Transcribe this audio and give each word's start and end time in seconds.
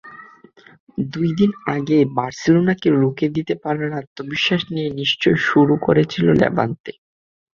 দুই 1.07 1.29
দিন 1.39 1.51
আগেই 1.67 2.05
বার্সেলোনাকে 2.17 2.87
রুখে 2.95 3.27
দিতে 3.35 3.53
পারার 3.63 3.91
আত্মবিশ্বাস 4.01 4.61
নিয়ে 4.73 4.89
নিশ্চয়ই 4.99 5.39
শুরু 5.47 5.73
করেছিল 5.85 6.25
লেভান্তে। 6.41 6.91